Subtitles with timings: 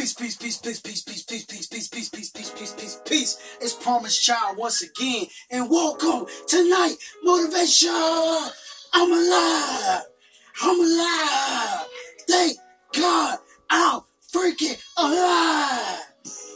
[0.00, 3.38] Peace, peace, peace, peace, peace, peace, peace, peace, peace, peace, peace, peace, peace, peace, peace.
[3.60, 5.26] It's Promise Child once again.
[5.50, 7.90] And welcome tonight, motivation.
[7.90, 10.02] I'm alive.
[10.62, 11.86] I'm alive.
[12.26, 12.56] Thank
[12.98, 14.00] God I'm
[14.34, 16.00] freaking alive.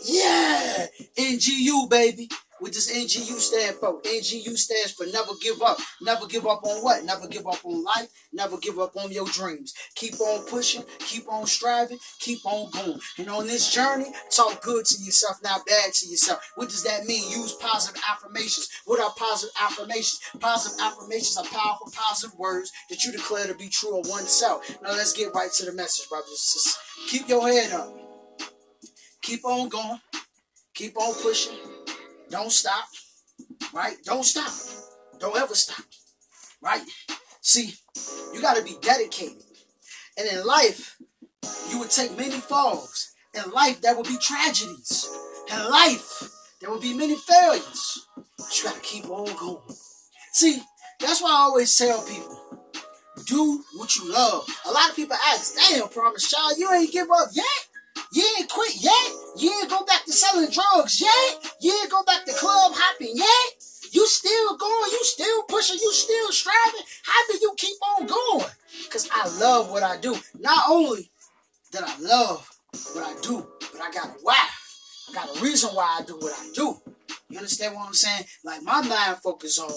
[0.06, 0.86] Yeah.
[1.18, 2.30] NGU, baby.
[2.64, 4.00] What does NGU stand for?
[4.00, 5.76] NGU stands for never give up.
[6.00, 7.04] Never give up on what?
[7.04, 8.08] Never give up on life.
[8.32, 9.74] Never give up on your dreams.
[9.96, 10.82] Keep on pushing.
[11.00, 11.98] Keep on striving.
[12.20, 13.00] Keep on going.
[13.18, 16.40] And on this journey, talk good to yourself, not bad to yourself.
[16.54, 17.30] What does that mean?
[17.30, 18.70] Use positive affirmations.
[18.86, 20.22] What are positive affirmations?
[20.40, 24.78] Positive affirmations are powerful, positive words that you declare to be true of oneself.
[24.82, 26.78] Now let's get right to the message, brothers and sisters.
[27.08, 27.94] Keep your head up.
[29.20, 30.00] Keep on going.
[30.72, 31.73] Keep on pushing.
[32.30, 32.86] Don't stop.
[33.72, 33.96] Right?
[34.04, 34.52] Don't stop.
[35.18, 35.84] Don't ever stop.
[36.60, 36.82] Right?
[37.40, 37.74] See,
[38.32, 39.42] you got to be dedicated.
[40.18, 40.96] And in life,
[41.70, 43.12] you would take many falls.
[43.34, 45.10] In life, there will be tragedies.
[45.50, 48.06] In life, there will be many failures.
[48.16, 49.76] But you got to keep on going.
[50.32, 50.62] See,
[51.00, 52.40] that's why I always tell people
[53.26, 54.46] do what you love.
[54.66, 57.46] A lot of people ask, damn, promise child, you ain't give up yet?
[58.12, 58.82] You ain't quit
[60.14, 61.54] selling drugs yet?
[61.60, 63.64] You ain't go back to club hopping yet?
[63.92, 66.80] You still going, you still pushing, you still striving.
[67.04, 68.50] How do you keep on going?
[68.84, 70.16] Because I love what I do.
[70.38, 71.10] Not only
[71.72, 72.48] that I love
[72.94, 74.48] what I do, but I got a why.
[75.10, 76.80] I got a reason why I do what I do.
[77.34, 78.26] You understand what I'm saying?
[78.44, 79.68] Like my mind focus on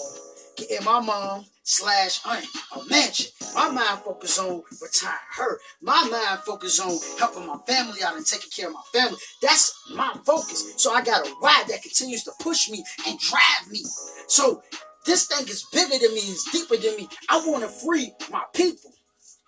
[0.56, 3.32] getting my mom slash aunt a mansion.
[3.52, 5.58] My mind focus on retiring her.
[5.82, 9.18] My mind focus on helping my family out and taking care of my family.
[9.42, 10.74] That's my focus.
[10.76, 13.82] So I got a why that continues to push me and drive me.
[14.28, 14.62] So
[15.04, 17.08] this thing is bigger than me, it's deeper than me.
[17.28, 18.92] I want to free my people,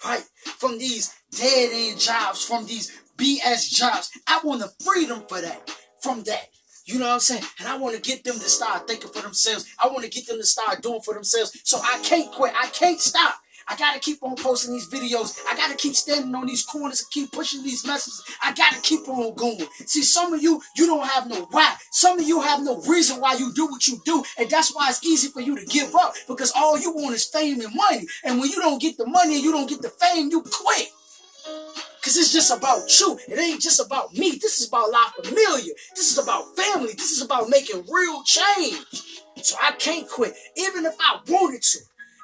[0.05, 0.25] right?
[0.59, 4.11] From these dead end jobs, from these BS jobs.
[4.27, 5.71] I want to free them for that,
[6.03, 6.49] from that.
[6.91, 7.45] You know what I'm saying?
[7.61, 9.73] And I want to get them to start thinking for themselves.
[9.79, 11.61] I want to get them to start doing for themselves.
[11.63, 12.53] So I can't quit.
[12.61, 13.37] I can't stop.
[13.69, 15.39] I gotta keep on posting these videos.
[15.49, 18.25] I gotta keep standing on these corners and keep pushing these messages.
[18.43, 19.65] I gotta keep on going.
[19.87, 21.77] See, some of you, you don't have no why.
[21.93, 24.25] Some of you have no reason why you do what you do.
[24.39, 27.27] And that's why it's easy for you to give up because all you want is
[27.27, 28.09] fame and money.
[28.25, 30.89] And when you don't get the money and you don't get the fame, you quit.
[32.11, 33.21] Because it's just about you.
[33.29, 34.33] It ain't just about me.
[34.33, 35.73] This is about La Familia.
[35.95, 36.93] This is about family.
[36.95, 38.85] This is about making real change.
[39.37, 40.35] So I can't quit.
[40.57, 41.79] Even if I wanted to.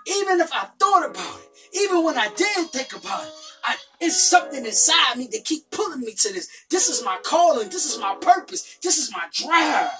[0.08, 1.78] Even if I thought about it.
[1.78, 3.32] Even when I didn't think about it.
[3.64, 6.48] I, it's something inside me that keep pulling me to this.
[6.68, 7.68] This is my calling.
[7.68, 8.78] This is my purpose.
[8.82, 9.90] This is my drive.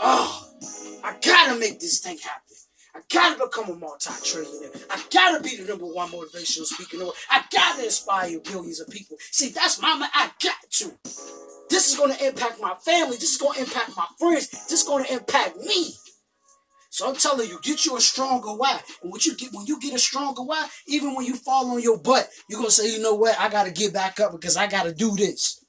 [0.00, 0.48] Oh,
[1.04, 2.51] I gotta make this thing happen.
[2.94, 4.84] I gotta become a multi-trillionaire.
[4.90, 7.04] I gotta be the number one motivational speaker.
[7.30, 9.16] I gotta inspire billions of people.
[9.30, 10.92] See, that's my I got to.
[11.70, 13.16] This is gonna impact my family.
[13.16, 14.50] This is gonna impact my friends.
[14.50, 15.94] This is gonna impact me.
[16.90, 18.78] So I'm telling you, get you a stronger why.
[19.02, 21.80] And what you get when you get a stronger why, even when you fall on
[21.80, 24.66] your butt, you're gonna say, you know what, I gotta get back up because I
[24.66, 25.61] gotta do this.